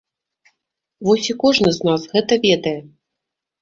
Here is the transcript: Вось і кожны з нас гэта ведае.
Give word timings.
Вось 1.09 1.29
і 1.35 1.37
кожны 1.45 1.69
з 1.79 1.91
нас 1.91 2.01
гэта 2.17 2.43
ведае. 2.51 2.79